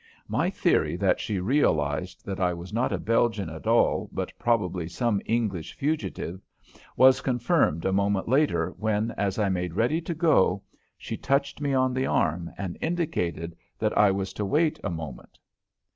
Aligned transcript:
My 0.27 0.49
theory 0.49 0.95
that 0.95 1.19
she 1.19 1.39
realized 1.39 2.25
that 2.25 2.39
I 2.39 2.55
was 2.55 2.73
not 2.73 2.91
a 2.91 2.97
Belgian 2.97 3.51
at 3.51 3.67
all, 3.67 4.09
but 4.11 4.33
probably 4.39 4.87
some 4.89 5.21
English 5.27 5.73
fugitive, 5.75 6.41
was 6.97 7.21
confirmed 7.21 7.85
a 7.85 7.93
moment 7.93 8.27
later 8.27 8.71
when, 8.79 9.11
as 9.11 9.37
I 9.37 9.47
made 9.49 9.75
ready 9.75 10.01
to 10.01 10.15
go, 10.15 10.63
she 10.97 11.17
touched 11.17 11.61
me 11.61 11.75
on 11.75 11.93
the 11.93 12.07
arm 12.07 12.49
and 12.57 12.79
indicated 12.81 13.55
that 13.77 13.95
I 13.95 14.09
was 14.09 14.33
to 14.33 14.43
wait 14.43 14.79
a 14.83 14.89
moment. 14.89 15.37